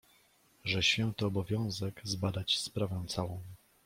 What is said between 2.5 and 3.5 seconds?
sprawę całą